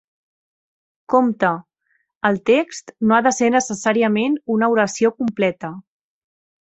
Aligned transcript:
Compte: 1.13 1.51
el 2.29 2.41
text 2.51 2.91
no 3.11 3.17
ha 3.17 3.19
de 3.27 3.35
ser 3.41 3.51
necessàriament 3.59 4.39
una 4.57 4.71
oració 4.77 5.13
completa. 5.21 5.73